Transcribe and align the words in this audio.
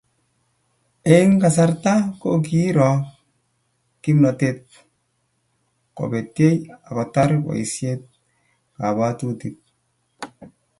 Eng 1.15 1.31
kasarta 1.41 1.93
ko 2.21 2.29
kiiro 2.45 2.91
kimnatet 4.01 4.61
kobetyei 5.97 6.55
akotar 6.89 7.29
boisiet 7.43 8.01
kabwatutik 8.75 9.57